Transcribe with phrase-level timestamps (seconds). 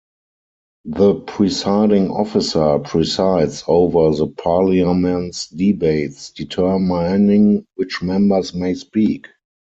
[0.85, 9.27] The Presiding Officer presides over the Parliament's debates, determining which members may speak.